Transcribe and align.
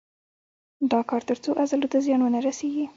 دا 0.91 0.99
کار 1.09 1.21
تر 1.29 1.37
څو 1.43 1.51
عضلو 1.61 1.87
ته 1.93 1.97
زیان 2.05 2.21
ونه 2.21 2.39
رسېږي. 2.47 2.85